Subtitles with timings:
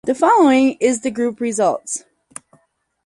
[0.03, 2.05] The following is the group results.